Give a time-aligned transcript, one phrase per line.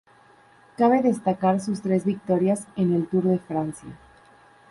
[0.77, 3.99] Cabe destacar sus tres victorias en el Tour de Francia.